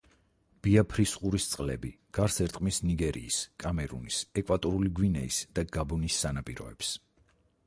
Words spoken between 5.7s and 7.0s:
გაბონის სანაპიროებს.